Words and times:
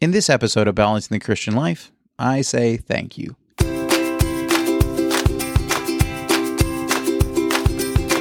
In 0.00 0.12
this 0.12 0.30
episode 0.30 0.68
of 0.68 0.76
Balancing 0.76 1.18
the 1.18 1.24
Christian 1.24 1.56
Life, 1.56 1.90
I 2.20 2.40
say 2.40 2.76
thank 2.76 3.18
you. 3.18 3.34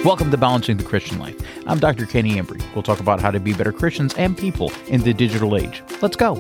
Welcome 0.04 0.32
to 0.32 0.38
Balancing 0.38 0.78
the 0.78 0.84
Christian 0.84 1.20
Life. 1.20 1.40
I'm 1.68 1.78
Dr. 1.78 2.08
Kenny 2.08 2.32
Embry. 2.32 2.64
We'll 2.74 2.82
talk 2.82 3.00
about 3.00 3.22
how 3.22 3.30
to 3.30 3.40
be 3.40 3.54
better 3.54 3.72
Christians 3.72 4.16
and 4.16 4.36
people 4.36 4.72
in 4.88 5.04
the 5.04 5.14
digital 5.14 5.56
age. 5.56 5.84
Let's 6.02 6.16
go. 6.16 6.38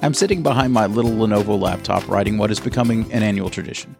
I'm 0.00 0.14
sitting 0.14 0.42
behind 0.42 0.72
my 0.72 0.86
little 0.86 1.10
Lenovo 1.10 1.60
laptop 1.60 2.08
writing 2.08 2.38
what 2.38 2.50
is 2.50 2.58
becoming 2.58 3.12
an 3.12 3.22
annual 3.22 3.50
tradition. 3.50 3.96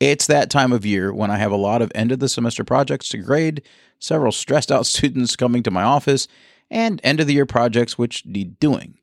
It's 0.00 0.26
that 0.28 0.48
time 0.48 0.72
of 0.72 0.86
year 0.86 1.12
when 1.12 1.30
I 1.30 1.36
have 1.36 1.52
a 1.52 1.56
lot 1.56 1.82
of 1.82 1.92
end 1.94 2.12
of 2.12 2.18
the 2.18 2.30
semester 2.30 2.64
projects 2.64 3.10
to 3.10 3.18
grade, 3.18 3.60
several 3.98 4.32
stressed 4.32 4.72
out 4.72 4.86
students 4.86 5.36
coming 5.36 5.62
to 5.64 5.70
my 5.70 5.82
office, 5.82 6.28
and 6.72 7.00
end 7.04 7.20
of 7.20 7.26
the 7.28 7.34
year 7.34 7.46
projects 7.46 7.98
which 7.98 8.26
need 8.26 8.58
doing. 8.58 8.98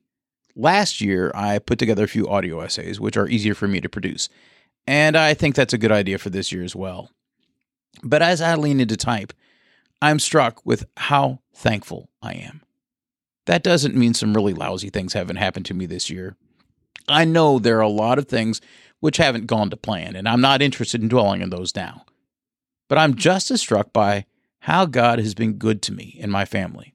Last 0.56 1.00
year, 1.00 1.30
I 1.34 1.60
put 1.60 1.78
together 1.78 2.04
a 2.04 2.08
few 2.08 2.28
audio 2.28 2.60
essays, 2.60 3.00
which 3.00 3.16
are 3.16 3.28
easier 3.28 3.54
for 3.54 3.68
me 3.68 3.80
to 3.80 3.88
produce, 3.88 4.28
and 4.86 5.16
I 5.16 5.32
think 5.32 5.54
that's 5.54 5.72
a 5.72 5.78
good 5.78 5.92
idea 5.92 6.18
for 6.18 6.28
this 6.28 6.50
year 6.50 6.64
as 6.64 6.74
well. 6.74 7.10
But 8.02 8.20
as 8.20 8.42
I 8.42 8.56
lean 8.56 8.80
into 8.80 8.96
type, 8.96 9.32
I'm 10.02 10.18
struck 10.18 10.60
with 10.66 10.86
how 10.96 11.40
thankful 11.54 12.10
I 12.20 12.34
am. 12.34 12.62
That 13.46 13.62
doesn't 13.62 13.96
mean 13.96 14.14
some 14.14 14.34
really 14.34 14.54
lousy 14.54 14.90
things 14.90 15.12
haven't 15.12 15.36
happened 15.36 15.66
to 15.66 15.74
me 15.74 15.86
this 15.86 16.10
year. 16.10 16.36
I 17.08 17.24
know 17.24 17.58
there 17.58 17.78
are 17.78 17.82
a 17.82 17.88
lot 17.88 18.18
of 18.18 18.26
things 18.26 18.60
which 18.98 19.16
haven't 19.16 19.46
gone 19.46 19.70
to 19.70 19.76
plan, 19.76 20.16
and 20.16 20.28
I'm 20.28 20.40
not 20.40 20.62
interested 20.62 21.00
in 21.02 21.08
dwelling 21.08 21.42
on 21.42 21.50
those 21.50 21.74
now. 21.74 22.04
But 22.88 22.98
I'm 22.98 23.14
just 23.14 23.50
as 23.50 23.60
struck 23.60 23.92
by 23.92 24.26
how 24.60 24.86
God 24.86 25.20
has 25.20 25.34
been 25.34 25.54
good 25.54 25.80
to 25.82 25.92
me 25.92 26.18
and 26.20 26.30
my 26.32 26.44
family. 26.44 26.94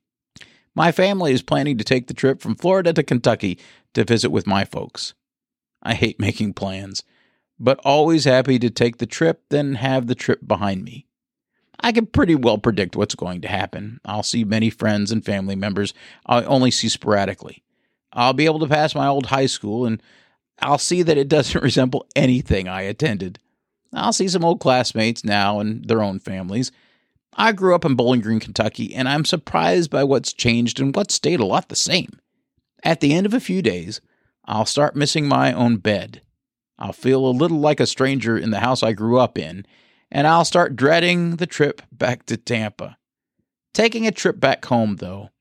My 0.75 0.91
family 0.91 1.31
is 1.31 1.41
planning 1.41 1.77
to 1.77 1.85
take 1.85 2.07
the 2.07 2.13
trip 2.13 2.41
from 2.41 2.55
Florida 2.55 2.91
to 2.93 3.03
Kentucky 3.03 3.57
to 3.93 4.03
visit 4.03 4.29
with 4.29 4.45
my 4.45 4.65
folks. 4.65 5.13
I 5.81 5.93
hate 5.93 6.19
making 6.19 6.53
plans, 6.53 7.03
but 7.57 7.79
always 7.85 8.25
happy 8.25 8.59
to 8.59 8.69
take 8.69 8.97
the 8.97 9.05
trip, 9.05 9.43
then 9.49 9.75
have 9.75 10.07
the 10.07 10.15
trip 10.15 10.45
behind 10.45 10.83
me. 10.83 11.07
I 11.79 11.93
can 11.93 12.05
pretty 12.05 12.35
well 12.35 12.57
predict 12.57 12.95
what's 12.95 13.15
going 13.15 13.41
to 13.41 13.47
happen. 13.47 14.01
I'll 14.03 14.23
see 14.23 14.43
many 14.43 14.69
friends 14.69 15.11
and 15.11 15.23
family 15.23 15.55
members 15.55 15.93
I 16.25 16.43
only 16.43 16.71
see 16.71 16.89
sporadically. 16.89 17.63
I'll 18.11 18.33
be 18.33 18.45
able 18.45 18.59
to 18.59 18.67
pass 18.67 18.95
my 18.95 19.07
old 19.07 19.27
high 19.27 19.45
school, 19.45 19.85
and 19.85 20.01
I'll 20.61 20.77
see 20.77 21.03
that 21.03 21.17
it 21.17 21.29
doesn't 21.29 21.61
resemble 21.63 22.07
anything 22.15 22.67
I 22.67 22.81
attended. 22.81 23.39
I'll 23.93 24.13
see 24.13 24.27
some 24.27 24.43
old 24.43 24.59
classmates 24.59 25.23
now 25.23 25.59
and 25.59 25.85
their 25.85 26.01
own 26.01 26.19
families. 26.19 26.71
I 27.37 27.51
grew 27.51 27.75
up 27.75 27.83
in 27.83 27.95
Bowling 27.95 28.21
Green, 28.21 28.39
Kentucky, 28.39 28.95
and 28.95 29.09
I'm 29.09 29.25
surprised 29.25 29.91
by 29.91 30.05
what's 30.05 30.31
changed 30.31 30.79
and 30.79 30.95
what 30.95 31.11
stayed 31.11 31.41
a 31.41 31.45
lot 31.45 31.67
the 31.67 31.75
same. 31.75 32.19
At 32.81 33.01
the 33.01 33.13
end 33.13 33.25
of 33.25 33.33
a 33.33 33.41
few 33.41 33.61
days, 33.61 33.99
I'll 34.45 34.65
start 34.65 34.95
missing 34.95 35.27
my 35.27 35.51
own 35.51 35.77
bed. 35.77 36.21
I'll 36.79 36.93
feel 36.93 37.25
a 37.25 37.31
little 37.31 37.59
like 37.59 37.81
a 37.81 37.87
stranger 37.87 38.37
in 38.37 38.51
the 38.51 38.61
house 38.61 38.83
I 38.83 38.93
grew 38.93 39.19
up 39.19 39.37
in, 39.37 39.65
and 40.09 40.27
I'll 40.27 40.45
start 40.45 40.77
dreading 40.77 41.35
the 41.35 41.47
trip 41.47 41.81
back 41.91 42.25
to 42.27 42.37
Tampa. 42.37 42.97
Taking 43.73 44.07
a 44.07 44.11
trip 44.11 44.39
back 44.39 44.63
home, 44.65 44.97
though, 44.97 45.31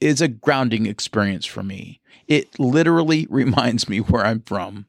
is 0.00 0.20
a 0.20 0.28
grounding 0.28 0.86
experience 0.86 1.46
for 1.46 1.64
me. 1.64 2.00
It 2.28 2.60
literally 2.60 3.26
reminds 3.30 3.88
me 3.88 3.98
where 3.98 4.24
I'm 4.24 4.42
from. 4.42 4.86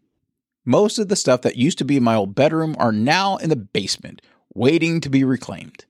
Most 0.63 0.99
of 0.99 1.07
the 1.07 1.15
stuff 1.15 1.41
that 1.41 1.57
used 1.57 1.79
to 1.79 1.85
be 1.85 1.97
in 1.97 2.03
my 2.03 2.13
old 2.13 2.35
bedroom 2.35 2.75
are 2.77 2.91
now 2.91 3.37
in 3.37 3.49
the 3.49 3.55
basement, 3.55 4.21
waiting 4.53 5.01
to 5.01 5.09
be 5.09 5.23
reclaimed 5.23 5.85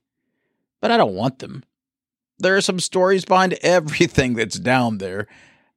but 0.82 0.90
I 0.90 0.98
don't 0.98 1.14
want 1.14 1.38
them. 1.38 1.64
There 2.38 2.56
are 2.56 2.60
some 2.60 2.80
stories 2.80 3.24
behind 3.24 3.54
everything 3.62 4.34
that's 4.34 4.58
down 4.58 4.98
there. 4.98 5.26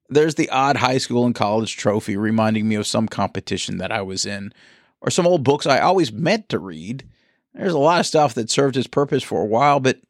There's 0.09 0.35
the 0.35 0.49
odd 0.49 0.77
high 0.77 0.97
school 0.97 1.25
and 1.25 1.33
college 1.33 1.77
trophy 1.77 2.17
reminding 2.17 2.67
me 2.67 2.75
of 2.75 2.85
some 2.85 3.07
competition 3.07 3.77
that 3.77 3.91
I 3.91 4.01
was 4.01 4.25
in, 4.25 4.53
or 4.99 5.09
some 5.09 5.25
old 5.25 5.43
books 5.45 5.65
I 5.65 5.79
always 5.79 6.11
meant 6.11 6.49
to 6.49 6.59
read. 6.59 7.07
There's 7.53 7.73
a 7.73 7.79
lot 7.79 8.01
of 8.01 8.05
stuff 8.05 8.33
that 8.33 8.49
served 8.49 8.75
its 8.75 8.87
purpose 8.87 9.23
for 9.23 9.41
a 9.41 9.47
while, 9.47 9.79
but 9.79 10.01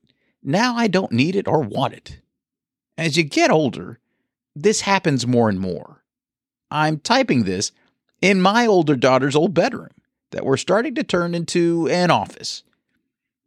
now 0.41 0.75
I 0.75 0.87
don't 0.87 1.11
need 1.11 1.35
it 1.35 1.47
or 1.47 1.59
want 1.61 1.93
it. 1.93 2.19
As 2.97 3.17
you 3.17 3.23
get 3.23 3.51
older, 3.51 3.99
this 4.55 4.81
happens 4.81 5.27
more 5.27 5.49
and 5.49 5.59
more. 5.59 6.03
I'm 6.71 6.99
typing 6.99 7.43
this 7.43 7.71
in 8.21 8.41
my 8.41 8.65
older 8.65 8.95
daughter's 8.95 9.35
old 9.35 9.53
bedroom 9.53 9.89
that 10.31 10.45
we're 10.45 10.57
starting 10.57 10.95
to 10.95 11.03
turn 11.03 11.35
into 11.35 11.87
an 11.89 12.11
office. 12.11 12.63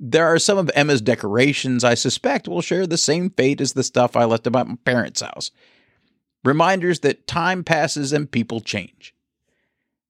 There 0.00 0.26
are 0.26 0.38
some 0.38 0.58
of 0.58 0.70
Emma's 0.74 1.00
decorations 1.00 1.82
I 1.82 1.94
suspect 1.94 2.46
will 2.46 2.62
share 2.62 2.86
the 2.86 2.96
same 2.96 3.30
fate 3.30 3.60
as 3.60 3.72
the 3.72 3.82
stuff 3.82 4.16
I 4.16 4.24
left 4.24 4.46
at 4.46 4.52
my 4.52 4.64
parents' 4.84 5.22
house. 5.22 5.50
Reminders 6.44 7.00
that 7.00 7.26
time 7.26 7.64
passes 7.64 8.12
and 8.12 8.30
people 8.30 8.60
change. 8.60 9.14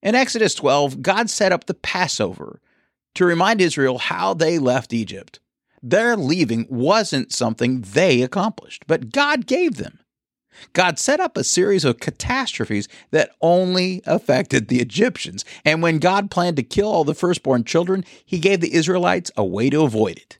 In 0.02 0.14
Exodus 0.14 0.54
12, 0.54 1.02
God 1.02 1.30
set 1.30 1.52
up 1.52 1.64
the 1.64 1.74
Passover 1.74 2.60
to 3.14 3.24
remind 3.24 3.60
Israel 3.60 3.98
how 3.98 4.34
they 4.34 4.58
left 4.58 4.92
Egypt. 4.92 5.40
Their 5.82 6.16
leaving 6.16 6.66
wasn't 6.68 7.32
something 7.32 7.80
they 7.80 8.22
accomplished, 8.22 8.84
but 8.86 9.10
God 9.10 9.46
gave 9.46 9.76
them. 9.76 10.00
God 10.72 10.98
set 10.98 11.20
up 11.20 11.36
a 11.36 11.44
series 11.44 11.84
of 11.84 12.00
catastrophes 12.00 12.88
that 13.10 13.30
only 13.40 14.02
affected 14.06 14.68
the 14.68 14.80
Egyptians. 14.80 15.44
And 15.64 15.82
when 15.82 15.98
God 15.98 16.30
planned 16.30 16.56
to 16.56 16.62
kill 16.62 16.88
all 16.88 17.04
the 17.04 17.14
firstborn 17.14 17.64
children, 17.64 18.04
he 18.24 18.38
gave 18.38 18.60
the 18.60 18.74
Israelites 18.74 19.30
a 19.36 19.44
way 19.44 19.70
to 19.70 19.82
avoid 19.82 20.18
it. 20.18 20.38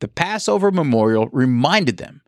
The 0.00 0.08
Passover 0.08 0.70
memorial 0.70 1.28
reminded 1.28 1.96
them 1.96 2.22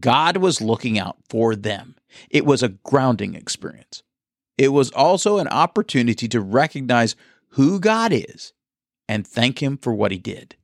God 0.00 0.38
was 0.38 0.60
looking 0.60 0.98
out 0.98 1.16
for 1.28 1.54
them. 1.54 1.94
It 2.30 2.44
was 2.44 2.62
a 2.62 2.70
grounding 2.70 3.34
experience. 3.34 4.02
It 4.58 4.68
was 4.68 4.90
also 4.90 5.38
an 5.38 5.48
opportunity 5.48 6.28
to 6.28 6.40
recognize 6.40 7.14
who 7.50 7.78
God 7.78 8.12
is 8.12 8.52
and 9.08 9.26
thank 9.26 9.62
Him 9.62 9.78
for 9.78 9.92
what 9.92 10.12
He 10.12 10.18
did. 10.18 10.56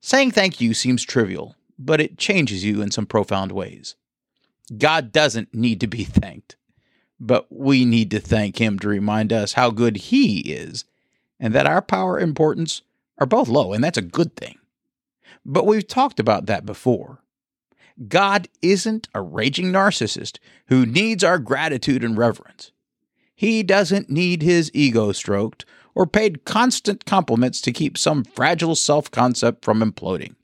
Saying 0.00 0.32
thank 0.32 0.60
you 0.60 0.74
seems 0.74 1.04
trivial, 1.04 1.56
but 1.78 2.00
it 2.00 2.18
changes 2.18 2.64
you 2.64 2.82
in 2.82 2.90
some 2.90 3.06
profound 3.06 3.52
ways. 3.52 3.96
God 4.76 5.12
doesn't 5.12 5.54
need 5.54 5.80
to 5.80 5.86
be 5.86 6.04
thanked, 6.04 6.56
but 7.18 7.46
we 7.50 7.84
need 7.84 8.10
to 8.12 8.20
thank 8.20 8.60
Him 8.60 8.78
to 8.80 8.88
remind 8.88 9.32
us 9.32 9.54
how 9.54 9.70
good 9.70 9.96
He 9.96 10.40
is 10.40 10.84
and 11.38 11.54
that 11.54 11.66
our 11.66 11.82
power 11.82 12.18
and 12.18 12.28
importance 12.28 12.82
are 13.18 13.26
both 13.26 13.48
low, 13.48 13.72
and 13.72 13.82
that's 13.82 13.98
a 13.98 14.02
good 14.02 14.36
thing. 14.36 14.58
But 15.44 15.66
we've 15.66 15.86
talked 15.86 16.20
about 16.20 16.46
that 16.46 16.66
before. 16.66 17.22
God 18.08 18.48
isn't 18.62 19.08
a 19.14 19.20
raging 19.20 19.72
narcissist 19.72 20.38
who 20.66 20.86
needs 20.86 21.22
our 21.22 21.38
gratitude 21.38 22.02
and 22.04 22.16
reverence. 22.16 22.72
He 23.34 23.62
doesn't 23.62 24.10
need 24.10 24.42
his 24.42 24.70
ego 24.74 25.12
stroked 25.12 25.64
or 25.94 26.06
paid 26.06 26.44
constant 26.44 27.04
compliments 27.04 27.60
to 27.62 27.72
keep 27.72 27.98
some 27.98 28.24
fragile 28.24 28.74
self 28.74 29.10
concept 29.10 29.64
from 29.64 29.80
imploding. 29.80 30.34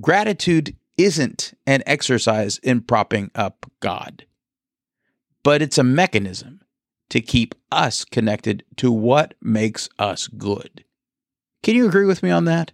Gratitude 0.00 0.76
isn't 0.96 1.52
an 1.66 1.82
exercise 1.86 2.58
in 2.58 2.80
propping 2.80 3.30
up 3.34 3.70
God, 3.80 4.26
but 5.42 5.62
it's 5.62 5.78
a 5.78 5.84
mechanism 5.84 6.60
to 7.10 7.20
keep 7.20 7.54
us 7.70 8.04
connected 8.04 8.64
to 8.76 8.90
what 8.90 9.34
makes 9.40 9.88
us 9.98 10.26
good. 10.26 10.84
Can 11.62 11.74
you 11.74 11.86
agree 11.86 12.06
with 12.06 12.22
me 12.22 12.30
on 12.30 12.44
that? 12.46 12.72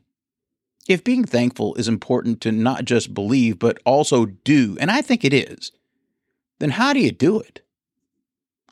If 0.88 1.05
being 1.05 1.25
thankful 1.25 1.75
is 1.77 1.87
important 1.88 2.41
to 2.43 2.53
not 2.53 2.84
just 2.84 3.15
believe, 3.15 3.59
but 3.59 3.78
also 3.84 4.27
do, 4.27 4.77
and 4.81 4.91
I 4.91 5.00
think 5.00 5.25
it 5.25 5.33
is, 5.33 5.71
then 6.59 6.71
how 6.71 6.93
do 6.93 7.00
you 7.00 7.12
do 7.12 7.41
it? 7.41 7.62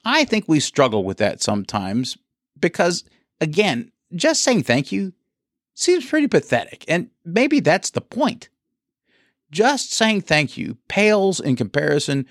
I 0.05 0.25
think 0.25 0.47
we 0.47 0.61
struggle 0.61 1.05
with 1.05 1.19
that 1.19 1.43
sometimes 1.43 2.17
because, 2.59 3.05
again, 3.41 3.93
just 4.15 4.43
saying 4.43 4.63
thank 4.63 4.91
you 4.91 5.13
seems 5.75 6.07
pretty 6.07 6.27
pathetic, 6.27 6.85
and 6.89 7.11
maybe 7.25 7.61
that's 7.61 7.91
the 7.91 8.01
point. 8.01 8.49
Just 9.51 9.93
saying 9.93 10.23
thank 10.23 10.57
you 10.57 10.79
pales 10.89 11.41
in 11.41 11.57
comparison 11.57 12.27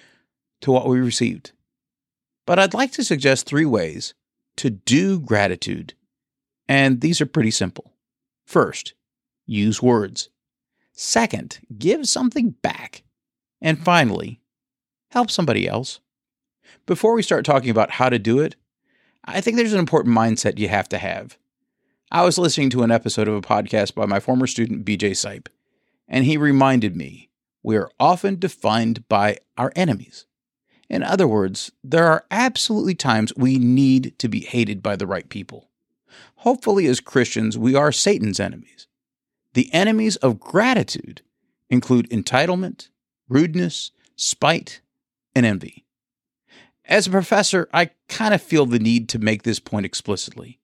to 0.62 0.72
what 0.72 0.88
we 0.88 1.00
received. 1.00 1.52
But 2.46 2.60
I'd 2.60 2.74
like 2.74 2.92
to 2.94 3.04
suggest 3.04 3.46
three 3.46 3.66
ways 3.66 4.14
to 4.58 4.70
do 4.70 5.20
gratitude, 5.20 5.94
and 6.68 7.02
these 7.02 7.22
are 7.22 7.26
pretty 7.26 7.52
simple. 7.52 7.94
First, 8.46 8.94
use 9.46 9.82
words. 9.82 10.30
Second, 10.94 11.60
give 11.78 12.08
something 12.08 12.52
back. 12.62 13.04
And 13.62 13.78
finally, 13.78 14.42
help 15.12 15.30
somebody 15.30 15.68
else. 15.68 16.00
Before 16.86 17.14
we 17.14 17.22
start 17.22 17.46
talking 17.46 17.70
about 17.70 17.92
how 17.92 18.10
to 18.10 18.20
do 18.20 18.40
it, 18.40 18.56
I 19.26 19.42
think 19.42 19.58
there's 19.58 19.74
an 19.74 19.80
important 19.80 20.16
mindset 20.16 20.58
you 20.58 20.70
have 20.70 20.90
to 20.90 20.98
have. 20.98 21.38
I 22.12 22.24
was 22.24 22.38
listening 22.38 22.70
to 22.72 22.84
an 22.84 22.92
episode 22.92 23.28
of 23.28 23.36
a 23.36 23.42
podcast 23.42 23.94
by 23.94 24.06
my 24.06 24.20
former 24.20 24.48
student, 24.48 24.86
BJ 24.86 25.12
Sipe 25.12 25.48
and 26.10 26.26
he 26.26 26.36
reminded 26.36 26.96
me 26.96 27.30
we 27.64 27.78
are 27.78 27.92
often 28.00 28.40
defined 28.40 29.08
by 29.08 29.38
our 29.58 29.72
enemies. 29.76 30.26
In 30.90 31.04
other 31.04 31.28
words, 31.28 31.72
there 31.84 32.08
are 32.08 32.26
absolutely 32.32 32.96
times 32.96 33.32
we 33.38 33.60
need 33.60 34.18
to 34.18 34.28
be 34.28 34.40
hated 34.42 34.82
by 34.82 34.96
the 34.96 35.06
right 35.06 35.30
people. 35.30 35.70
Hopefully, 36.38 36.88
as 36.88 37.00
Christians, 37.00 37.58
we 37.58 37.76
are 37.76 37.92
Satan's 37.92 38.40
enemies. 38.40 38.88
The 39.54 39.72
enemies 39.72 40.16
of 40.18 40.40
gratitude 40.40 41.22
include 41.70 42.10
entitlement, 42.10 42.90
rudeness, 43.28 43.92
spite, 44.16 44.82
and 45.36 45.46
envy. 45.46 45.86
As 46.86 47.06
a 47.06 47.12
professor, 47.12 47.70
I 47.72 47.92
kind 48.08 48.34
of 48.34 48.42
feel 48.42 48.66
the 48.66 48.80
need 48.80 49.10
to 49.10 49.20
make 49.20 49.44
this 49.44 49.60
point 49.60 49.86
explicitly. 49.86 50.59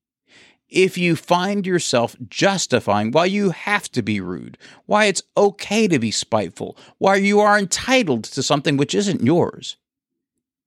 If 0.70 0.98
you 0.98 1.16
find 1.16 1.66
yourself 1.66 2.16
justifying 2.28 3.12
why 3.12 3.26
you 3.26 3.52
have 3.52 3.90
to 3.92 4.02
be 4.02 4.20
rude, 4.20 4.58
why 4.86 5.06
it's 5.06 5.24
okay 5.38 5.88
to 5.88 6.00
be 6.00 6.12
spiteful, 6.12 6.78
why 6.98 7.18
you 7.18 7.40
are 7.40 7.58
entitled 7.58 8.24
to 8.26 8.44
something 8.44 8.76
which 8.76 8.96
isn't 8.96 9.24
yours, 9.24 9.78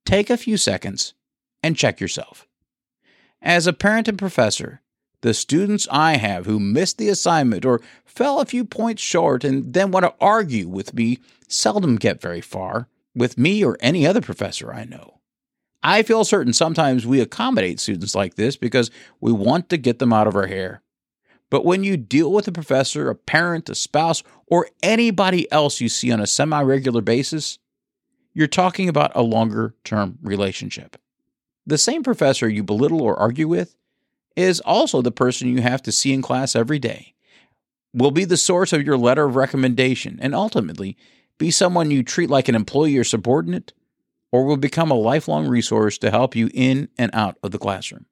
take 0.05 0.29
a 0.29 0.37
few 0.37 0.57
seconds 0.57 1.13
and 1.61 1.75
check 1.75 1.99
yourself. 1.99 2.47
As 3.41 3.67
a 3.67 3.73
parent 3.73 4.07
and 4.07 4.17
professor, 4.17 4.81
the 5.21 5.33
students 5.33 5.87
I 5.91 6.15
have 6.15 6.45
who 6.45 6.59
missed 6.59 6.97
the 6.97 7.09
assignment 7.09 7.65
or 7.65 7.81
fell 8.05 8.39
a 8.39 8.45
few 8.45 8.63
points 8.63 9.01
short 9.01 9.43
and 9.43 9.73
then 9.73 9.91
want 9.91 10.05
to 10.05 10.13
argue 10.21 10.67
with 10.69 10.93
me 10.93 11.19
seldom 11.47 11.97
get 11.97 12.21
very 12.21 12.41
far 12.41 12.87
with 13.15 13.37
me 13.37 13.63
or 13.65 13.77
any 13.81 14.07
other 14.07 14.21
professor 14.21 14.73
I 14.73 14.85
know. 14.85 15.18
I 15.81 16.03
feel 16.03 16.25
certain 16.25 16.53
sometimes 16.53 17.07
we 17.07 17.21
accommodate 17.21 17.79
students 17.79 18.15
like 18.15 18.35
this 18.35 18.57
because 18.57 18.91
we 19.21 19.31
want 19.31 19.69
to 19.69 19.77
get 19.77 19.99
them 19.99 20.11
out 20.11 20.27
of 20.27 20.35
our 20.35 20.47
hair. 20.47 20.81
But 21.49 21.65
when 21.65 21.83
you 21.83 21.97
deal 21.97 22.31
with 22.31 22.47
a 22.47 22.51
professor, 22.51 23.09
a 23.09 23.15
parent, 23.15 23.69
a 23.69 23.75
spouse, 23.75 24.23
or 24.47 24.69
anybody 24.83 25.51
else 25.51 25.81
you 25.81 25.89
see 25.89 26.11
on 26.11 26.19
a 26.19 26.27
semi 26.27 26.61
regular 26.61 27.01
basis, 27.01 27.57
you're 28.33 28.47
talking 28.47 28.87
about 28.87 29.11
a 29.15 29.23
longer 29.23 29.75
term 29.83 30.19
relationship. 30.21 30.97
The 31.65 31.77
same 31.77 32.03
professor 32.03 32.47
you 32.47 32.63
belittle 32.63 33.01
or 33.01 33.17
argue 33.17 33.47
with 33.47 33.75
is 34.35 34.59
also 34.61 35.01
the 35.01 35.11
person 35.11 35.47
you 35.47 35.61
have 35.61 35.81
to 35.83 35.91
see 35.91 36.13
in 36.13 36.21
class 36.21 36.55
every 36.55 36.79
day, 36.79 37.13
will 37.93 38.11
be 38.11 38.25
the 38.25 38.37
source 38.37 38.71
of 38.71 38.85
your 38.85 38.97
letter 38.97 39.25
of 39.25 39.35
recommendation, 39.35 40.19
and 40.21 40.35
ultimately 40.35 40.95
be 41.37 41.49
someone 41.51 41.89
you 41.89 42.03
treat 42.03 42.29
like 42.29 42.47
an 42.47 42.55
employee 42.55 42.97
or 42.97 43.03
subordinate 43.03 43.73
or 44.31 44.45
will 44.45 44.57
become 44.57 44.91
a 44.91 44.95
lifelong 44.95 45.47
resource 45.47 45.97
to 45.97 46.11
help 46.11 46.35
you 46.35 46.49
in 46.53 46.89
and 46.97 47.09
out 47.13 47.37
of 47.41 47.51
the 47.51 47.57
classroom. 47.57 48.05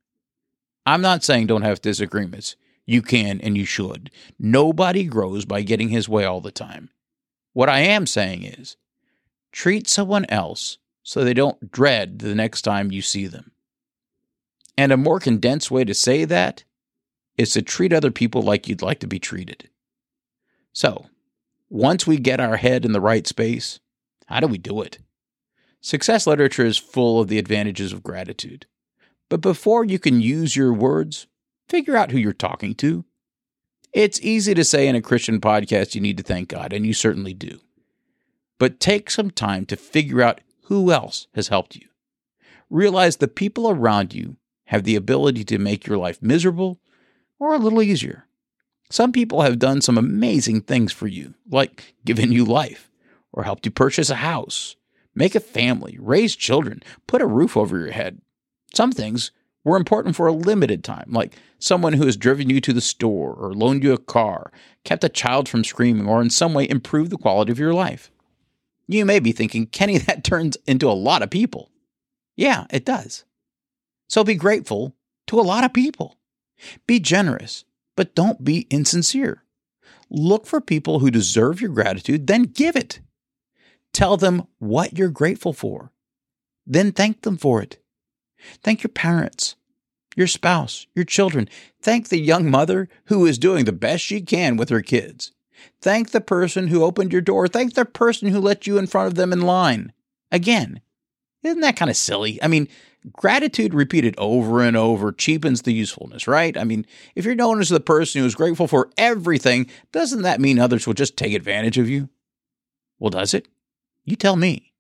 I'm 0.86 1.02
not 1.02 1.24
saying 1.24 1.48
don't 1.48 1.64
have 1.64 1.82
disagreements. 1.82 2.56
You 2.86 3.02
can 3.02 3.42
and 3.42 3.58
you 3.58 3.66
should. 3.66 4.10
Nobody 4.40 5.04
grows 5.04 5.46
by 5.46 5.62
getting 5.62 5.90
his 5.90 6.08
way 6.08 6.24
all 6.24 6.42
the 6.42 6.52
time. 6.52 6.90
What 7.54 7.70
I 7.70 7.80
am 7.80 8.08
saying 8.08 8.44
is 8.44 8.78
treat 9.52 9.88
someone 9.88 10.26
else 10.30 10.78
so 11.04 11.24
they 11.24 11.34
don't 11.34 11.72
dread 11.72 12.20
the 12.20 12.36
next 12.36 12.62
time 12.62 12.92
you 12.92 13.02
see 13.02 13.28
them. 13.28 13.52
And 14.78 14.92
a 14.92 14.98
more 14.98 15.20
condensed 15.20 15.72
way 15.72 15.84
to 15.84 15.94
say 15.94 16.24
that 16.26 16.64
is 17.38 17.52
to 17.54 17.62
treat 17.62 17.94
other 17.94 18.12
people 18.12 18.42
like 18.42 18.68
you'd 18.68 18.82
like 18.82 19.00
to 19.00 19.08
be 19.08 19.20
treated. 19.20 19.70
So, 20.72 21.08
once 21.70 22.08
we 22.08 22.18
get 22.18 22.40
our 22.40 22.58
head 22.58 22.86
in 22.86 22.92
the 22.92 23.02
right 23.02 23.26
space, 23.26 23.80
how 24.28 24.40
do 24.40 24.48
we 24.48 24.58
do 24.58 24.82
it? 24.82 25.00
Success 25.88 26.28
literature 26.28 26.66
is 26.66 26.78
full 26.78 27.22
of 27.22 27.30
the 27.30 27.40
advantages 27.40 27.94
of 27.94 28.04
gratitude. 28.04 28.66
But 29.30 29.40
before 29.40 29.86
you 29.86 30.00
can 30.00 30.20
use 30.20 30.54
your 30.54 30.74
words, 30.74 31.28
figure 31.70 31.96
out 31.96 32.12
who 32.12 32.18
you're 32.18 32.34
talking 32.34 32.76
to. 32.76 33.06
It's 33.94 34.20
easy 34.20 34.54
to 34.54 34.66
say 34.66 34.90
in 34.90 34.98
a 34.98 35.02
Christian 35.02 35.40
podcast 35.40 35.96
you 35.96 36.02
need 36.02 36.18
to 36.18 36.24
thank 36.24 36.50
God, 36.50 36.74
and 36.74 36.86
you 36.86 36.92
certainly 36.92 37.34
do. 37.34 37.62
But 38.60 38.82
take 38.82 39.10
some 39.10 39.32
time 39.32 39.66
to 39.68 39.78
figure 39.78 40.22
out 40.22 40.42
who 40.64 40.92
else 40.92 41.28
has 41.36 41.48
helped 41.48 41.78
you. 41.78 41.88
Realize 42.70 43.16
the 43.16 43.30
people 43.30 43.70
around 43.70 44.14
you 44.14 44.36
have 44.66 44.84
the 44.84 44.98
ability 44.98 45.46
to 45.46 45.58
make 45.58 45.88
your 45.88 45.98
life 45.98 46.22
miserable 46.22 46.82
or 47.40 47.56
a 47.56 47.60
little 47.60 47.82
easier. 47.82 48.28
Some 48.90 49.14
people 49.14 49.44
have 49.44 49.58
done 49.58 49.80
some 49.80 49.98
amazing 49.98 50.64
things 50.64 50.92
for 50.92 51.08
you, 51.08 51.36
like 51.50 51.96
given 52.04 52.34
you 52.34 52.44
life, 52.44 52.92
or 53.32 53.44
helped 53.44 53.66
you 53.66 53.72
purchase 53.72 54.10
a 54.10 54.16
house, 54.16 54.76
make 55.18 55.36
a 55.36 55.40
family, 55.40 55.98
raise 56.00 56.36
children, 56.36 56.82
put 57.08 57.22
a 57.22 57.28
roof 57.28 57.58
over 57.58 57.78
your 57.78 57.92
head. 57.92 58.22
Some 58.74 58.92
things 58.92 59.32
were 59.64 59.76
important 59.76 60.16
for 60.16 60.28
a 60.28 60.32
limited 60.32 60.84
time, 60.84 61.08
like 61.10 61.36
someone 61.60 61.94
who 61.94 62.06
has 62.06 62.16
driven 62.16 62.50
you 62.50 62.62
to 62.62 62.72
the 62.72 62.82
store 62.82 63.34
or 63.34 63.54
loaned 63.54 63.84
you 63.84 63.94
a 63.94 63.98
car, 63.98 64.52
kept 64.86 65.04
a 65.04 65.10
child 65.10 65.50
from 65.50 65.64
screaming, 65.64 66.08
or 66.08 66.22
in 66.22 66.30
some 66.30 66.54
way 66.54 66.70
improved 66.70 67.12
the 67.12 67.18
quality 67.18 67.52
of 67.52 67.60
your 67.60 67.74
life. 67.74 68.12
You 68.88 69.06
may 69.06 69.20
be 69.20 69.32
thinking, 69.32 69.66
Kenny, 69.66 69.98
that 69.98 70.24
turns 70.24 70.56
into 70.68 70.88
a 70.88 70.94
lot 70.94 71.24
of 71.24 71.30
people. 71.30 71.72
Yeah, 72.36 72.66
it 72.70 72.86
does. 72.86 73.26
So 74.08 74.24
be 74.24 74.36
grateful 74.36 74.96
to 75.28 75.40
a 75.40 75.42
lot 75.42 75.64
of 75.64 75.74
people. 75.74 76.18
Be 76.86 77.00
generous, 77.00 77.66
but 77.96 78.16
don't 78.16 78.44
be 78.44 78.68
insincere. 78.70 79.44
Look 80.10 80.46
for 80.46 80.62
people 80.62 81.00
who 81.00 81.12
deserve 81.12 81.60
your 81.60 81.72
gratitude, 81.72 82.28
then 82.28 82.44
give 82.44 82.76
it. 82.76 83.02
Tell 83.98 84.16
them 84.16 84.46
what 84.60 84.96
you're 84.96 85.10
grateful 85.10 85.54
for. 85.54 85.92
Then 86.68 86.92
thank 86.92 87.22
them 87.22 87.36
for 87.36 87.64
it. 87.64 87.80
Thank 88.62 88.84
your 88.84 88.92
parents, 88.92 89.56
your 90.16 90.28
spouse, 90.28 90.86
your 90.94 91.04
children. 91.04 91.50
Thank 91.82 92.10
the 92.10 92.20
young 92.20 92.48
mother 92.48 92.90
who 93.06 93.26
is 93.26 93.40
doing 93.40 93.66
the 93.66 93.72
best 93.72 94.04
she 94.04 94.22
can 94.22 94.56
with 94.56 94.70
her 94.70 94.84
kids. 94.84 95.32
Thank 95.82 96.12
the 96.12 96.22
person 96.22 96.68
who 96.68 96.84
opened 96.84 97.12
your 97.12 97.24
door. 97.24 97.48
Thank 97.48 97.74
the 97.74 97.86
person 97.86 98.28
who 98.28 98.40
let 98.40 98.68
you 98.68 98.78
in 98.78 98.86
front 98.86 99.08
of 99.08 99.16
them 99.16 99.34
in 99.34 99.42
line. 99.42 99.92
Again, 100.32 100.82
isn't 101.42 101.62
that 101.62 101.76
kind 101.76 101.90
of 101.90 101.98
silly? 101.98 102.38
I 102.44 102.48
mean, 102.48 102.68
gratitude 103.12 103.74
repeated 103.74 104.14
over 104.20 104.62
and 104.62 104.78
over 104.78 105.12
cheapens 105.12 105.64
the 105.64 105.74
usefulness, 105.74 106.28
right? 106.28 106.56
I 106.56 106.66
mean, 106.66 106.86
if 107.16 107.26
you're 107.26 107.34
known 107.34 107.60
as 107.60 107.70
the 107.70 107.80
person 107.80 108.22
who 108.22 108.28
is 108.28 108.36
grateful 108.36 108.68
for 108.68 108.92
everything, 108.96 109.66
doesn't 109.92 110.22
that 110.22 110.40
mean 110.40 110.60
others 110.60 110.86
will 110.86 110.94
just 110.94 111.18
take 111.18 111.34
advantage 111.34 111.80
of 111.80 111.90
you? 111.90 112.10
Well, 113.00 113.10
does 113.10 113.34
it? 113.34 113.48
You 114.08 114.16
tell 114.16 114.38
me. 114.38 114.74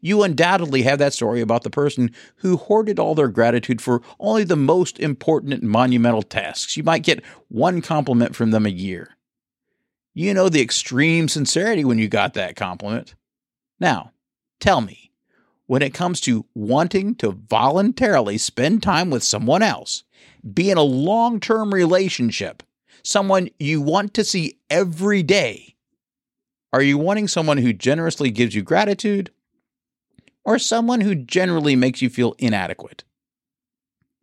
You 0.00 0.22
undoubtedly 0.22 0.82
have 0.82 1.00
that 1.00 1.12
story 1.12 1.40
about 1.40 1.64
the 1.64 1.70
person 1.70 2.12
who 2.36 2.56
hoarded 2.56 3.00
all 3.00 3.16
their 3.16 3.28
gratitude 3.28 3.82
for 3.82 4.00
only 4.20 4.44
the 4.44 4.56
most 4.56 5.00
important 5.00 5.54
and 5.54 5.64
monumental 5.64 6.22
tasks. 6.22 6.76
You 6.76 6.84
might 6.84 7.02
get 7.02 7.24
one 7.48 7.82
compliment 7.82 8.36
from 8.36 8.52
them 8.52 8.64
a 8.64 8.70
year. 8.70 9.16
You 10.14 10.34
know 10.34 10.48
the 10.48 10.62
extreme 10.62 11.26
sincerity 11.26 11.84
when 11.84 11.98
you 11.98 12.08
got 12.08 12.34
that 12.34 12.54
compliment. 12.54 13.16
Now, 13.80 14.12
tell 14.60 14.80
me, 14.80 15.10
when 15.66 15.82
it 15.82 15.94
comes 15.94 16.20
to 16.20 16.46
wanting 16.54 17.16
to 17.16 17.32
voluntarily 17.32 18.38
spend 18.38 18.84
time 18.84 19.10
with 19.10 19.24
someone 19.24 19.62
else, 19.62 20.04
be 20.54 20.70
in 20.70 20.78
a 20.78 20.82
long 20.82 21.40
term 21.40 21.74
relationship, 21.74 22.62
someone 23.02 23.48
you 23.58 23.80
want 23.80 24.14
to 24.14 24.22
see 24.22 24.58
every 24.70 25.24
day, 25.24 25.71
are 26.72 26.82
you 26.82 26.98
wanting 26.98 27.28
someone 27.28 27.58
who 27.58 27.72
generously 27.72 28.30
gives 28.30 28.54
you 28.54 28.62
gratitude 28.62 29.30
or 30.44 30.58
someone 30.58 31.00
who 31.02 31.14
generally 31.14 31.76
makes 31.76 32.00
you 32.00 32.08
feel 32.08 32.34
inadequate? 32.38 33.04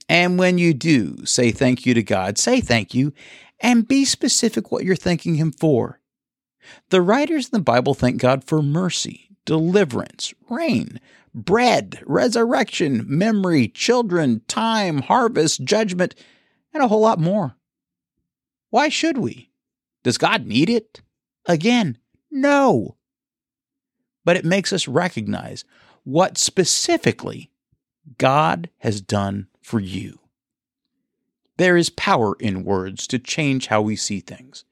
And 0.07 0.39
when 0.39 0.57
you 0.57 0.73
do 0.73 1.25
say 1.25 1.51
thank 1.51 1.85
you 1.85 1.93
to 1.93 2.01
God, 2.01 2.37
say 2.37 2.61
thank 2.61 2.93
you 2.93 3.13
and 3.59 3.87
be 3.87 4.05
specific 4.05 4.71
what 4.71 4.83
you're 4.83 4.95
thanking 4.95 5.35
Him 5.35 5.51
for. 5.51 5.99
The 6.89 7.01
writers 7.01 7.45
in 7.45 7.51
the 7.51 7.63
Bible 7.63 7.93
thank 7.93 8.19
God 8.19 8.43
for 8.43 8.61
mercy, 8.61 9.29
deliverance, 9.45 10.33
rain, 10.49 10.99
bread, 11.33 12.01
resurrection, 12.05 13.05
memory, 13.07 13.67
children, 13.67 14.41
time, 14.47 15.01
harvest, 15.03 15.63
judgment, 15.63 16.15
and 16.73 16.83
a 16.83 16.87
whole 16.87 17.01
lot 17.01 17.19
more. 17.19 17.55
Why 18.71 18.89
should 18.89 19.17
we? 19.17 19.51
Does 20.03 20.17
God 20.17 20.45
need 20.45 20.69
it? 20.69 21.01
Again, 21.45 21.97
no. 22.31 22.95
But 24.25 24.37
it 24.37 24.45
makes 24.45 24.71
us 24.73 24.87
recognize 24.87 25.65
what 26.03 26.37
specifically 26.37 27.51
God 28.17 28.69
has 28.79 29.01
done 29.01 29.47
for 29.61 29.79
you. 29.79 30.19
There 31.57 31.77
is 31.77 31.89
power 31.89 32.35
in 32.39 32.63
words 32.63 33.05
to 33.07 33.19
change 33.19 33.67
how 33.67 33.81
we 33.81 33.95
see 33.95 34.19
things. 34.19 34.63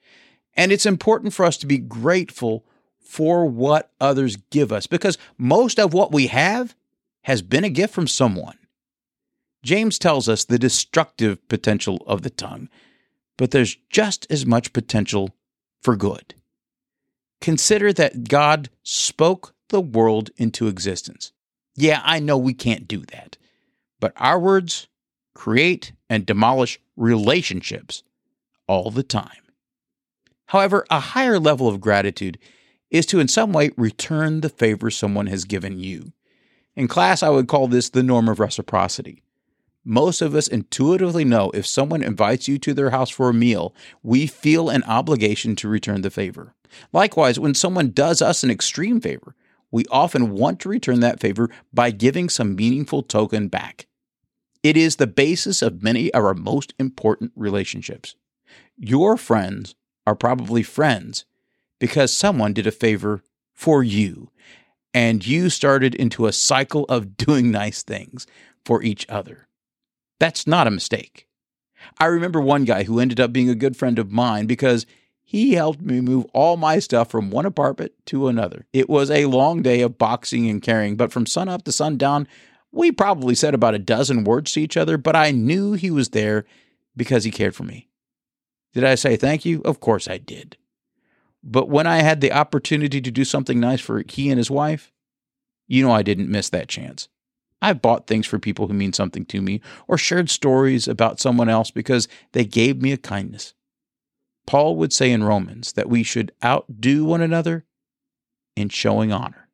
And 0.55 0.71
it's 0.71 0.85
important 0.85 1.33
for 1.33 1.45
us 1.45 1.57
to 1.57 1.67
be 1.67 1.77
grateful 1.77 2.65
for 2.99 3.45
what 3.45 3.91
others 4.01 4.37
give 4.49 4.71
us 4.71 4.87
because 4.87 5.17
most 5.37 5.79
of 5.79 5.93
what 5.93 6.11
we 6.11 6.27
have 6.27 6.75
has 7.23 7.41
been 7.41 7.63
a 7.63 7.69
gift 7.69 7.93
from 7.93 8.07
someone. 8.07 8.57
James 9.63 9.99
tells 9.99 10.29
us 10.29 10.45
the 10.45 10.59
destructive 10.59 11.45
potential 11.49 12.03
of 12.07 12.21
the 12.21 12.29
tongue, 12.29 12.69
but 13.37 13.51
there's 13.51 13.77
just 13.89 14.25
as 14.29 14.45
much 14.45 14.73
potential 14.73 15.35
for 15.81 15.95
good. 15.95 16.35
Consider 17.41 17.93
that 17.93 18.27
God 18.27 18.69
spoke 18.83 19.53
the 19.69 19.81
world 19.81 20.31
into 20.37 20.67
existence. 20.67 21.31
Yeah, 21.75 22.01
I 22.03 22.19
know 22.19 22.37
we 22.37 22.53
can't 22.53 22.87
do 22.87 23.05
that, 23.07 23.37
but 23.99 24.13
our 24.17 24.39
words 24.39 24.87
create 25.35 25.93
and 26.09 26.25
demolish 26.25 26.79
relationships 26.95 28.03
all 28.67 28.89
the 28.89 29.03
time. 29.03 29.43
However, 30.47 30.85
a 30.89 30.99
higher 30.99 31.39
level 31.39 31.67
of 31.67 31.81
gratitude 31.81 32.39
is 32.89 33.05
to 33.07 33.19
in 33.19 33.27
some 33.27 33.51
way 33.51 33.71
return 33.77 34.41
the 34.41 34.49
favor 34.49 34.89
someone 34.89 35.27
has 35.27 35.45
given 35.45 35.77
you. 35.79 36.13
In 36.75 36.87
class, 36.87 37.21
I 37.21 37.29
would 37.29 37.47
call 37.47 37.67
this 37.67 37.89
the 37.89 38.03
norm 38.03 38.29
of 38.29 38.39
reciprocity. 38.39 39.23
Most 39.83 40.21
of 40.21 40.35
us 40.35 40.47
intuitively 40.47 41.23
know 41.23 41.49
if 41.53 41.65
someone 41.65 42.03
invites 42.03 42.47
you 42.47 42.57
to 42.59 42.73
their 42.73 42.89
house 42.89 43.09
for 43.09 43.29
a 43.29 43.33
meal, 43.33 43.73
we 44.03 44.27
feel 44.27 44.69
an 44.69 44.83
obligation 44.83 45.55
to 45.57 45.69
return 45.69 46.01
the 46.01 46.09
favor. 46.09 46.55
Likewise, 46.93 47.39
when 47.39 47.53
someone 47.53 47.91
does 47.91 48.21
us 48.21 48.43
an 48.43 48.51
extreme 48.51 49.01
favor, 49.01 49.35
we 49.71 49.85
often 49.91 50.31
want 50.31 50.59
to 50.61 50.69
return 50.69 51.01
that 51.01 51.19
favor 51.19 51.49
by 51.73 51.91
giving 51.91 52.29
some 52.29 52.55
meaningful 52.55 53.03
token 53.03 53.47
back. 53.47 53.87
It 54.63 54.77
is 54.77 54.95
the 54.95 55.07
basis 55.07 55.61
of 55.61 55.83
many 55.83 56.13
of 56.13 56.23
our 56.23 56.33
most 56.33 56.73
important 56.79 57.31
relationships. 57.35 58.15
Your 58.77 59.17
friends 59.17 59.75
are 60.05 60.15
probably 60.15 60.63
friends 60.63 61.25
because 61.79 62.15
someone 62.15 62.53
did 62.53 62.67
a 62.67 62.71
favor 62.71 63.23
for 63.53 63.83
you 63.83 64.29
and 64.93 65.25
you 65.25 65.49
started 65.49 65.93
into 65.95 66.25
a 66.25 66.33
cycle 66.33 66.85
of 66.89 67.17
doing 67.17 67.51
nice 67.51 67.83
things 67.83 68.25
for 68.65 68.81
each 68.81 69.05
other. 69.09 69.47
That's 70.19 70.47
not 70.47 70.67
a 70.67 70.71
mistake. 70.71 71.27
I 71.99 72.05
remember 72.05 72.41
one 72.41 72.65
guy 72.65 72.83
who 72.83 72.99
ended 72.99 73.19
up 73.19 73.31
being 73.31 73.49
a 73.49 73.55
good 73.55 73.77
friend 73.77 73.99
of 73.99 74.11
mine 74.11 74.47
because 74.47 74.85
he 75.29 75.55
helped 75.55 75.81
me 75.81 75.99
move 75.99 76.25
all 76.33 76.55
my 76.55 76.79
stuff 76.79 77.11
from 77.11 77.31
one 77.31 77.45
apartment 77.45 77.91
to 78.05 78.29
another. 78.29 78.65
It 78.71 78.89
was 78.89 79.11
a 79.11 79.25
long 79.25 79.61
day 79.61 79.81
of 79.81 79.97
boxing 79.97 80.49
and 80.49 80.61
carrying, 80.61 80.95
but 80.95 81.11
from 81.11 81.25
sun 81.25 81.49
up 81.49 81.65
to 81.65 81.71
sundown, 81.73 82.29
we 82.71 82.93
probably 82.93 83.35
said 83.35 83.53
about 83.53 83.75
a 83.75 83.79
dozen 83.79 84.23
words 84.23 84.53
to 84.53 84.61
each 84.61 84.77
other, 84.77 84.97
but 84.97 85.17
I 85.17 85.31
knew 85.31 85.73
he 85.73 85.91
was 85.91 86.11
there 86.11 86.45
because 86.95 87.25
he 87.25 87.31
cared 87.31 87.55
for 87.55 87.65
me. 87.65 87.89
Did 88.73 88.85
I 88.85 88.95
say 88.95 89.17
thank 89.17 89.43
you? 89.43 89.61
Of 89.63 89.81
course 89.81 90.07
I 90.07 90.17
did. 90.17 90.55
But 91.43 91.67
when 91.67 91.87
I 91.87 91.97
had 91.97 92.21
the 92.21 92.31
opportunity 92.31 93.01
to 93.01 93.11
do 93.11 93.25
something 93.25 93.59
nice 93.59 93.81
for 93.81 94.05
he 94.07 94.29
and 94.29 94.37
his 94.37 94.49
wife, 94.49 94.93
you 95.67 95.83
know 95.83 95.91
I 95.91 96.03
didn't 96.03 96.31
miss 96.31 96.49
that 96.51 96.69
chance. 96.69 97.09
I've 97.61 97.81
bought 97.81 98.07
things 98.07 98.25
for 98.25 98.39
people 98.39 98.67
who 98.67 98.73
mean 98.73 98.93
something 98.93 99.25
to 99.25 99.41
me 99.41 99.59
or 99.89 99.97
shared 99.97 100.29
stories 100.29 100.87
about 100.87 101.19
someone 101.19 101.49
else 101.49 101.69
because 101.69 102.07
they 102.31 102.45
gave 102.45 102.81
me 102.81 102.93
a 102.93 102.97
kindness. 102.97 103.53
Paul 104.47 104.77
would 104.77 104.93
say 104.93 105.11
in 105.11 105.23
Romans 105.23 105.73
that 105.73 105.89
we 105.89 106.01
should 106.01 106.31
outdo 106.43 107.05
one 107.05 107.21
another 107.21 107.65
in 108.55 108.69
showing 108.69 109.11
honor. 109.11 109.49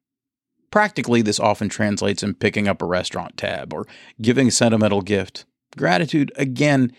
Practically, 0.71 1.21
this 1.21 1.39
often 1.39 1.67
translates 1.67 2.23
in 2.23 2.35
picking 2.35 2.67
up 2.67 2.81
a 2.81 2.85
restaurant 2.85 3.35
tab 3.35 3.73
or 3.73 3.85
giving 4.21 4.47
a 4.47 4.51
sentimental 4.51 5.01
gift. 5.01 5.45
Gratitude, 5.75 6.31
again, 6.35 6.93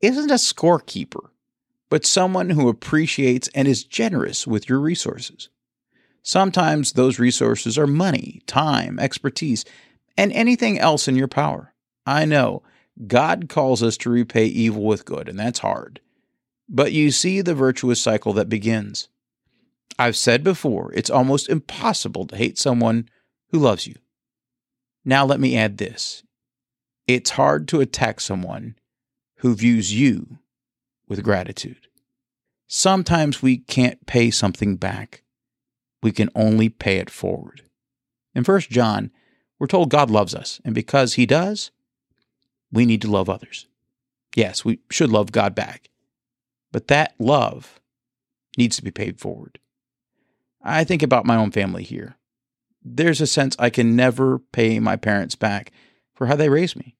isn't 0.00 0.30
a 0.30 0.34
scorekeeper, 0.34 1.30
but 1.88 2.04
someone 2.04 2.50
who 2.50 2.68
appreciates 2.68 3.48
and 3.54 3.66
is 3.66 3.84
generous 3.84 4.46
with 4.46 4.68
your 4.68 4.80
resources. 4.80 5.48
Sometimes 6.22 6.92
those 6.92 7.20
resources 7.20 7.78
are 7.78 7.86
money, 7.86 8.42
time, 8.46 8.98
expertise, 8.98 9.64
and 10.16 10.32
anything 10.32 10.78
else 10.78 11.06
in 11.06 11.14
your 11.14 11.28
power. 11.28 11.72
I 12.04 12.24
know 12.24 12.62
God 13.06 13.48
calls 13.48 13.82
us 13.82 13.96
to 13.98 14.10
repay 14.10 14.46
evil 14.46 14.82
with 14.82 15.04
good, 15.04 15.28
and 15.28 15.38
that's 15.38 15.60
hard. 15.60 16.00
But 16.68 16.92
you 16.92 17.10
see 17.10 17.40
the 17.40 17.54
virtuous 17.54 18.00
cycle 18.00 18.32
that 18.34 18.48
begins. 18.48 19.08
I've 19.98 20.16
said 20.16 20.44
before, 20.44 20.92
it's 20.94 21.10
almost 21.10 21.48
impossible 21.48 22.26
to 22.26 22.36
hate 22.36 22.58
someone 22.58 23.08
who 23.50 23.58
loves 23.58 23.86
you. 23.86 23.94
Now, 25.04 25.24
let 25.24 25.40
me 25.40 25.56
add 25.56 25.78
this 25.78 26.22
it's 27.06 27.30
hard 27.30 27.68
to 27.68 27.80
attack 27.80 28.20
someone 28.20 28.74
who 29.36 29.54
views 29.54 29.94
you 29.94 30.38
with 31.08 31.22
gratitude. 31.22 31.86
Sometimes 32.66 33.40
we 33.40 33.58
can't 33.58 34.06
pay 34.06 34.30
something 34.30 34.76
back, 34.76 35.22
we 36.02 36.10
can 36.10 36.30
only 36.34 36.68
pay 36.68 36.98
it 36.98 37.10
forward. 37.10 37.62
In 38.34 38.44
1 38.44 38.60
John, 38.62 39.12
we're 39.58 39.66
told 39.68 39.88
God 39.88 40.10
loves 40.10 40.34
us, 40.34 40.60
and 40.64 40.74
because 40.74 41.14
He 41.14 41.24
does, 41.24 41.70
we 42.72 42.84
need 42.84 43.00
to 43.02 43.10
love 43.10 43.30
others. 43.30 43.66
Yes, 44.34 44.64
we 44.64 44.80
should 44.90 45.10
love 45.10 45.32
God 45.32 45.54
back. 45.54 45.88
But 46.72 46.88
that 46.88 47.14
love 47.18 47.80
needs 48.56 48.76
to 48.76 48.84
be 48.84 48.90
paid 48.90 49.20
forward. 49.20 49.58
I 50.62 50.84
think 50.84 51.02
about 51.02 51.26
my 51.26 51.36
own 51.36 51.50
family 51.50 51.84
here. 51.84 52.16
There's 52.84 53.20
a 53.20 53.26
sense 53.26 53.56
I 53.58 53.70
can 53.70 53.96
never 53.96 54.38
pay 54.38 54.78
my 54.78 54.96
parents 54.96 55.34
back 55.34 55.72
for 56.14 56.26
how 56.26 56.36
they 56.36 56.48
raised 56.48 56.76
me. 56.76 56.96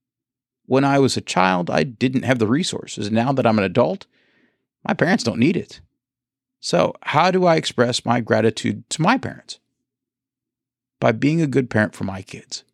When 0.67 0.85
I 0.85 0.99
was 0.99 1.17
a 1.17 1.21
child, 1.21 1.71
I 1.71 1.85
didn't 1.85 2.25
have 2.25 2.41
the 2.41 2.47
resources. 2.47 3.11
Now 3.11 3.33
that 3.33 3.47
I'm 3.47 3.59
an 3.59 3.65
adult, 3.65 4.07
my 4.87 4.95
parents 4.95 5.23
don't 5.23 5.39
need 5.39 5.57
it. 5.57 5.81
So, 6.61 6.95
how 7.03 7.31
do 7.31 7.45
I 7.45 7.55
express 7.55 8.05
my 8.05 8.21
gratitude 8.21 8.89
to 8.91 9.03
my 9.03 9.17
parents? 9.17 9.61
By 11.01 11.13
being 11.13 11.41
a 11.41 11.47
good 11.47 11.71
parent 11.71 11.95
for 11.95 12.03
my 12.03 12.23
kids. 12.23 12.65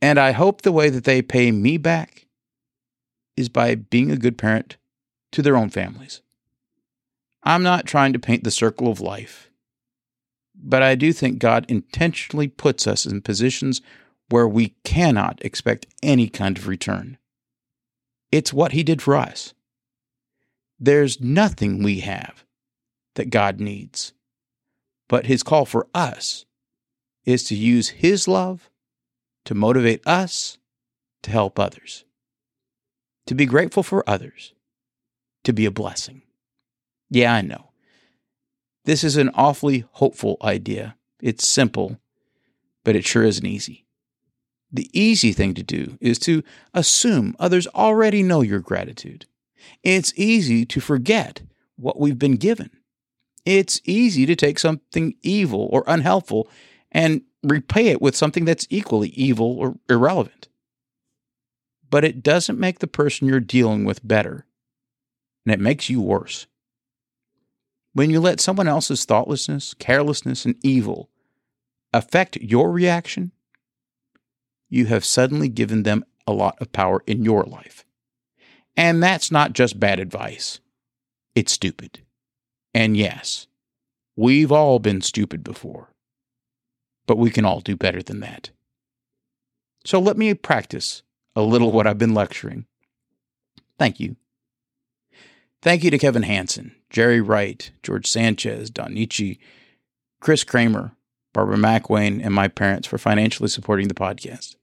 And 0.00 0.18
I 0.18 0.32
hope 0.32 0.62
the 0.62 0.72
way 0.72 0.88
that 0.88 1.04
they 1.04 1.20
pay 1.20 1.50
me 1.50 1.76
back 1.76 2.26
is 3.36 3.50
by 3.50 3.74
being 3.74 4.10
a 4.10 4.16
good 4.16 4.38
parent 4.38 4.77
to 5.32 5.42
their 5.42 5.56
own 5.56 5.70
families. 5.70 6.22
I'm 7.42 7.62
not 7.62 7.86
trying 7.86 8.12
to 8.12 8.18
paint 8.18 8.44
the 8.44 8.50
circle 8.50 8.88
of 8.88 9.00
life, 9.00 9.50
but 10.54 10.82
I 10.82 10.94
do 10.94 11.12
think 11.12 11.38
God 11.38 11.64
intentionally 11.68 12.48
puts 12.48 12.86
us 12.86 13.06
in 13.06 13.22
positions 13.22 13.80
where 14.28 14.48
we 14.48 14.74
cannot 14.84 15.42
expect 15.44 15.86
any 16.02 16.28
kind 16.28 16.58
of 16.58 16.68
return. 16.68 17.18
It's 18.30 18.52
what 18.52 18.72
He 18.72 18.82
did 18.82 19.00
for 19.00 19.16
us. 19.16 19.54
There's 20.78 21.20
nothing 21.20 21.82
we 21.82 22.00
have 22.00 22.44
that 23.14 23.30
God 23.30 23.60
needs, 23.60 24.12
but 25.08 25.26
His 25.26 25.42
call 25.42 25.64
for 25.64 25.86
us 25.94 26.44
is 27.24 27.44
to 27.44 27.54
use 27.54 27.88
His 27.90 28.28
love 28.28 28.70
to 29.44 29.54
motivate 29.54 30.06
us 30.06 30.58
to 31.22 31.30
help 31.30 31.58
others, 31.58 32.04
to 33.26 33.34
be 33.34 33.46
grateful 33.46 33.82
for 33.82 34.08
others 34.08 34.52
to 35.48 35.52
be 35.54 35.64
a 35.64 35.70
blessing. 35.70 36.20
Yeah, 37.08 37.32
I 37.32 37.40
know. 37.40 37.70
This 38.84 39.02
is 39.02 39.16
an 39.16 39.30
awfully 39.30 39.84
hopeful 39.92 40.36
idea. 40.42 40.94
It's 41.22 41.48
simple, 41.48 41.98
but 42.84 42.94
it 42.94 43.06
sure 43.06 43.24
isn't 43.24 43.46
easy. 43.46 43.86
The 44.70 44.90
easy 44.92 45.32
thing 45.32 45.54
to 45.54 45.62
do 45.62 45.96
is 46.02 46.18
to 46.20 46.42
assume 46.74 47.34
others 47.38 47.66
already 47.68 48.22
know 48.22 48.42
your 48.42 48.60
gratitude. 48.60 49.24
It's 49.82 50.12
easy 50.16 50.66
to 50.66 50.80
forget 50.82 51.40
what 51.76 51.98
we've 51.98 52.18
been 52.18 52.36
given. 52.36 52.68
It's 53.46 53.80
easy 53.86 54.26
to 54.26 54.36
take 54.36 54.58
something 54.58 55.14
evil 55.22 55.66
or 55.72 55.82
unhelpful 55.86 56.50
and 56.92 57.22
repay 57.42 57.86
it 57.86 58.02
with 58.02 58.14
something 58.14 58.44
that's 58.44 58.66
equally 58.68 59.08
evil 59.10 59.56
or 59.58 59.76
irrelevant. 59.88 60.48
But 61.88 62.04
it 62.04 62.22
doesn't 62.22 62.60
make 62.60 62.80
the 62.80 62.86
person 62.86 63.26
you're 63.26 63.40
dealing 63.40 63.86
with 63.86 64.06
better 64.06 64.44
and 65.48 65.54
it 65.54 65.64
makes 65.64 65.88
you 65.88 66.02
worse. 66.02 66.46
When 67.94 68.10
you 68.10 68.20
let 68.20 68.38
someone 68.38 68.68
else's 68.68 69.06
thoughtlessness, 69.06 69.72
carelessness, 69.72 70.44
and 70.44 70.56
evil 70.62 71.08
affect 71.90 72.36
your 72.36 72.70
reaction, 72.70 73.32
you 74.68 74.84
have 74.86 75.06
suddenly 75.06 75.48
given 75.48 75.84
them 75.84 76.04
a 76.26 76.34
lot 76.34 76.58
of 76.60 76.70
power 76.70 77.02
in 77.06 77.24
your 77.24 77.44
life. 77.44 77.86
And 78.76 79.02
that's 79.02 79.30
not 79.30 79.54
just 79.54 79.80
bad 79.80 79.98
advice, 79.98 80.60
it's 81.34 81.52
stupid. 81.52 82.00
And 82.74 82.94
yes, 82.94 83.46
we've 84.16 84.52
all 84.52 84.78
been 84.78 85.00
stupid 85.00 85.42
before, 85.42 85.94
but 87.06 87.16
we 87.16 87.30
can 87.30 87.46
all 87.46 87.60
do 87.60 87.74
better 87.74 88.02
than 88.02 88.20
that. 88.20 88.50
So 89.86 89.98
let 89.98 90.18
me 90.18 90.34
practice 90.34 91.02
a 91.34 91.40
little 91.40 91.72
what 91.72 91.86
I've 91.86 91.96
been 91.96 92.12
lecturing. 92.12 92.66
Thank 93.78 93.98
you. 93.98 94.16
Thank 95.60 95.82
you 95.82 95.90
to 95.90 95.98
Kevin 95.98 96.22
Hanson, 96.22 96.74
Jerry 96.88 97.20
Wright, 97.20 97.70
George 97.82 98.06
Sanchez, 98.06 98.70
Don 98.70 98.94
Nietzsche, 98.94 99.40
Chris 100.20 100.44
Kramer, 100.44 100.92
Barbara 101.32 101.56
McWayne, 101.56 102.24
and 102.24 102.32
my 102.32 102.48
parents 102.48 102.86
for 102.86 102.98
financially 102.98 103.48
supporting 103.48 103.88
the 103.88 103.94
podcast. 103.94 104.54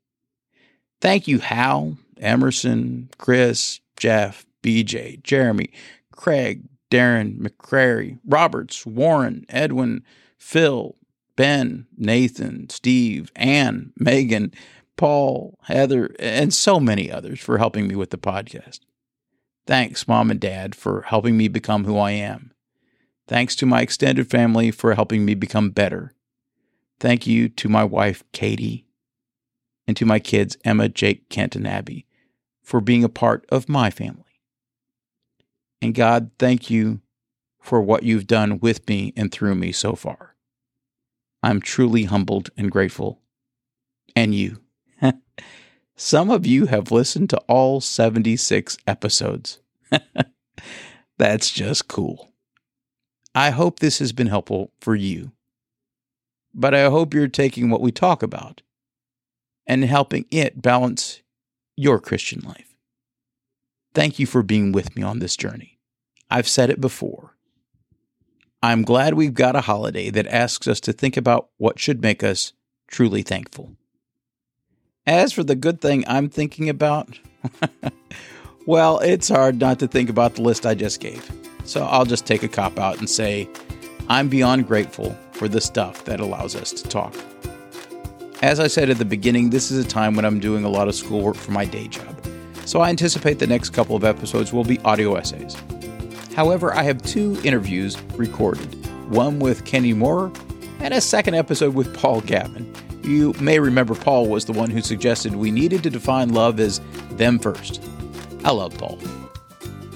Thank 1.01 1.27
you, 1.27 1.39
Hal, 1.39 1.97
Emerson, 2.17 3.09
Chris, 3.17 3.81
Jeff, 3.97 4.45
BJ, 4.63 5.21
Jeremy, 5.21 5.69
Craig, 6.11 6.63
Darren, 6.89 7.39
McCrary, 7.39 8.19
Roberts, 8.25 8.85
Warren, 8.85 9.45
Edwin, 9.49 10.03
Phil, 10.37 10.95
Ben, 11.35 11.87
Nathan, 11.97 12.69
Steve, 12.69 13.31
Ann, 13.35 13.91
Megan, 13.97 14.53
Paul, 14.95 15.59
Heather, 15.63 16.15
and 16.19 16.53
so 16.53 16.79
many 16.79 17.11
others 17.11 17.41
for 17.41 17.57
helping 17.57 17.87
me 17.87 17.95
with 17.95 18.11
the 18.11 18.17
podcast. 18.17 18.79
Thanks, 19.67 20.07
mom 20.07 20.29
and 20.29 20.39
dad, 20.39 20.75
for 20.75 21.01
helping 21.03 21.37
me 21.37 21.47
become 21.47 21.85
who 21.85 21.97
I 21.97 22.11
am. 22.11 22.51
Thanks 23.27 23.55
to 23.57 23.65
my 23.65 23.81
extended 23.81 24.29
family 24.29 24.69
for 24.71 24.93
helping 24.93 25.25
me 25.25 25.33
become 25.33 25.71
better. 25.71 26.13
Thank 26.99 27.25
you 27.25 27.49
to 27.49 27.67
my 27.69 27.83
wife, 27.83 28.23
Katie, 28.31 28.85
and 29.87 29.97
to 29.97 30.05
my 30.05 30.19
kids, 30.19 30.57
Emma, 30.63 30.89
Jake, 30.89 31.29
Kent, 31.29 31.55
and 31.55 31.67
Abby, 31.67 32.05
for 32.63 32.79
being 32.79 33.03
a 33.03 33.09
part 33.09 33.45
of 33.49 33.67
my 33.67 33.89
family. 33.89 34.23
And 35.81 35.95
God, 35.95 36.31
thank 36.39 36.69
you 36.69 37.01
for 37.59 37.81
what 37.81 38.03
you've 38.03 38.27
done 38.27 38.59
with 38.59 38.87
me 38.87 39.13
and 39.17 39.31
through 39.31 39.55
me 39.55 39.71
so 39.71 39.95
far. 39.95 40.35
I'm 41.41 41.61
truly 41.61 42.05
humbled 42.05 42.49
and 42.55 42.71
grateful. 42.71 43.21
And 44.15 44.33
you. 44.33 44.61
Some 45.95 46.29
of 46.29 46.45
you 46.45 46.65
have 46.67 46.91
listened 46.91 47.29
to 47.31 47.37
all 47.47 47.81
76 47.81 48.77
episodes. 48.87 49.59
That's 51.17 51.49
just 51.51 51.87
cool. 51.87 52.31
I 53.33 53.51
hope 53.51 53.79
this 53.79 53.99
has 53.99 54.11
been 54.13 54.27
helpful 54.27 54.71
for 54.79 54.95
you. 54.95 55.31
but 56.53 56.73
I 56.73 56.85
hope 56.89 57.13
you're 57.13 57.27
taking 57.27 57.69
what 57.69 57.81
we 57.81 57.91
talk 57.91 58.23
about 58.23 58.61
and 59.67 59.83
helping 59.83 60.25
it 60.31 60.61
balance 60.61 61.21
your 61.75 61.99
Christian 61.99 62.41
life. 62.41 62.75
Thank 63.93 64.19
you 64.19 64.25
for 64.25 64.43
being 64.43 64.71
with 64.71 64.95
me 64.95 65.03
on 65.03 65.19
this 65.19 65.35
journey. 65.35 65.79
I've 66.29 66.47
said 66.47 66.69
it 66.69 66.79
before. 66.81 67.35
I'm 68.63 68.83
glad 68.83 69.13
we've 69.13 69.33
got 69.33 69.55
a 69.55 69.61
holiday 69.61 70.09
that 70.09 70.27
asks 70.27 70.67
us 70.67 70.79
to 70.81 70.93
think 70.93 71.17
about 71.17 71.49
what 71.57 71.79
should 71.79 72.01
make 72.01 72.23
us 72.23 72.53
truly 72.87 73.21
thankful. 73.21 73.75
As 75.07 75.31
for 75.31 75.43
the 75.43 75.55
good 75.55 75.81
thing 75.81 76.03
I'm 76.07 76.29
thinking 76.29 76.67
about, 76.67 77.19
well, 78.65 78.97
it's 78.99 79.29
hard 79.29 79.59
not 79.59 79.77
to 79.79 79.87
think 79.87 80.09
about 80.09 80.35
the 80.35 80.41
list 80.41 80.65
I 80.65 80.73
just 80.73 80.99
gave. 80.99 81.31
So 81.63 81.83
I'll 81.83 82.05
just 82.05 82.25
take 82.25 82.41
a 82.41 82.47
cop 82.47 82.79
out 82.79 82.97
and 82.97 83.07
say, 83.07 83.47
I'm 84.09 84.29
beyond 84.29 84.67
grateful 84.67 85.15
for 85.31 85.47
the 85.47 85.61
stuff 85.61 86.05
that 86.05 86.19
allows 86.19 86.55
us 86.55 86.71
to 86.71 86.89
talk. 86.89 87.15
As 88.41 88.59
I 88.59 88.65
said 88.65 88.89
at 88.89 88.97
the 88.97 89.05
beginning, 89.05 89.51
this 89.51 89.69
is 89.69 89.83
a 89.83 89.87
time 89.87 90.15
when 90.15 90.25
I'm 90.25 90.39
doing 90.39 90.63
a 90.63 90.69
lot 90.69 90.87
of 90.87 90.95
schoolwork 90.95 91.35
for 91.35 91.51
my 91.51 91.65
day 91.65 91.87
job, 91.87 92.19
so 92.65 92.81
I 92.81 92.89
anticipate 92.89 93.37
the 93.37 93.47
next 93.47 93.71
couple 93.71 93.95
of 93.95 94.03
episodes 94.03 94.51
will 94.51 94.63
be 94.63 94.79
audio 94.79 95.15
essays. 95.15 95.55
However, 96.35 96.73
I 96.73 96.81
have 96.81 97.01
two 97.03 97.39
interviews 97.43 98.01
recorded 98.15 98.73
one 99.11 99.37
with 99.37 99.65
Kenny 99.65 99.93
Moore 99.93 100.31
and 100.79 100.93
a 100.95 100.99
second 100.99 101.35
episode 101.35 101.75
with 101.75 101.95
Paul 101.95 102.21
Gavin. 102.21 102.74
You 103.05 103.33
may 103.39 103.59
remember 103.59 103.93
Paul 103.93 104.27
was 104.27 104.45
the 104.45 104.51
one 104.51 104.71
who 104.71 104.81
suggested 104.81 105.35
we 105.35 105.51
needed 105.51 105.83
to 105.83 105.91
define 105.91 106.33
love 106.33 106.59
as 106.59 106.81
them 107.11 107.37
first. 107.37 107.79
I 108.43 108.49
love 108.49 108.75
Paul. 108.79 108.99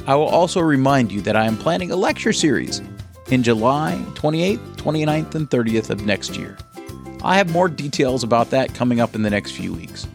I 0.05 0.13
will 0.13 0.27
also 0.27 0.59
remind 0.61 1.11
you 1.11 1.19
that 1.21 1.35
I 1.35 1.45
am 1.45 1.57
planning 1.57 1.89
a 1.89 1.95
lecture 1.95 2.33
series 2.33 2.83
in 3.31 3.41
July 3.41 3.99
28th, 4.13 4.75
29th, 4.75 5.33
and 5.33 5.49
30th 5.49 5.89
of 5.89 6.05
next 6.05 6.37
year. 6.37 6.55
I 7.23 7.35
have 7.37 7.51
more 7.51 7.67
details 7.67 8.23
about 8.23 8.51
that 8.51 8.75
coming 8.75 8.99
up 8.99 9.15
in 9.15 9.23
the 9.23 9.29
next 9.31 9.51
few 9.51 9.73
weeks. 9.73 10.07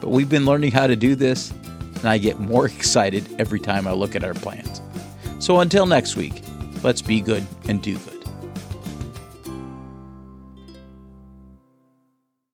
But 0.00 0.10
we've 0.10 0.28
been 0.28 0.46
learning 0.46 0.70
how 0.70 0.86
to 0.86 0.94
do 0.94 1.16
this, 1.16 1.52
and 1.96 2.06
I 2.06 2.18
get 2.18 2.38
more 2.38 2.66
excited 2.66 3.28
every 3.40 3.58
time 3.58 3.88
I 3.88 3.92
look 3.92 4.14
at 4.14 4.22
our 4.22 4.34
plans. 4.34 4.80
So 5.40 5.58
until 5.58 5.86
next 5.86 6.14
week, 6.14 6.42
let's 6.84 7.02
be 7.02 7.20
good 7.20 7.44
and 7.68 7.82
do 7.82 7.98
good. 7.98 8.15